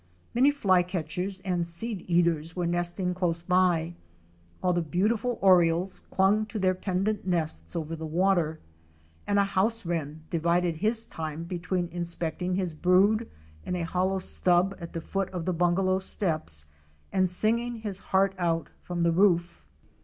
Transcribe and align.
Many 0.33 0.49
Flycatchers 0.49 1.41
and 1.41 1.61
Sceed 1.63 2.09
eaters 2.09 2.55
were 2.55 2.65
nesting 2.65 3.13
close 3.13 3.43
by, 3.43 3.93
while 4.59 4.73
the 4.73 4.81
beautiful 4.81 5.37
Orioles 5.43 5.99
clung 6.09 6.47
to 6.47 6.57
their 6.57 6.73
pendent 6.73 7.27
nests 7.27 7.75
over 7.75 7.95
the 7.95 8.07
water, 8.07 8.59
and 9.27 9.37
a 9.37 9.43
House 9.43 9.85
Wren 9.85 10.23
™ 10.27 10.29
divided 10.31 10.77
his 10.77 11.05
time 11.05 11.43
between 11.43 11.87
inspecting 11.89 12.55
his 12.55 12.73
brood 12.73 13.29
in 13.63 13.75
a 13.75 13.83
hollow 13.83 14.17
stub 14.17 14.75
at 14.79 14.93
the 14.93 15.01
foot 15.01 15.29
of 15.29 15.45
the 15.45 15.53
bungalow 15.53 15.99
steps, 15.99 16.65
and 17.13 17.29
sing 17.29 17.59
ing 17.59 17.75
his 17.81 17.99
heart 17.99 18.33
out, 18.39 18.69
from 18.81 19.01
the 19.01 19.11
roof. 19.11 19.63